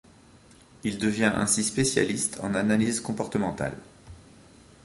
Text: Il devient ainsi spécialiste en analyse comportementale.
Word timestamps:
Il 0.83 0.97
devient 0.97 1.31
ainsi 1.35 1.63
spécialiste 1.63 2.39
en 2.41 2.55
analyse 2.55 3.01
comportementale. 3.01 3.77